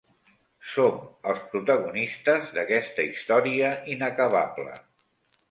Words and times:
Som 0.75 0.95
els 1.33 1.43
protagonistes 1.51 2.49
d'aquesta 2.57 3.07
història 3.11 3.71
inacabable. 3.99 4.77